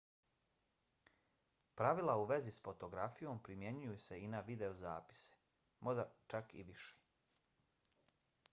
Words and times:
pravila 1.81 2.15
u 2.21 2.25
vezi 2.31 2.53
s 2.55 2.63
fotografijom 2.67 3.43
primjenjuju 3.49 3.97
se 4.07 4.19
i 4.23 4.31
na 4.35 4.41
videozapise 4.47 5.37
možda 5.89 6.07
čak 6.35 6.53
i 6.63 6.67
više 6.73 6.95